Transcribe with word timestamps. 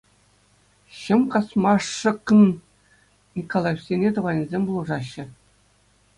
Ҫӑм 0.99 1.21
касмашӑкн 1.35 2.41
Николаевсене 3.37 4.09
тӑванӗсем 4.19 4.63
пулӑшаҫҫӗ. 4.73 5.25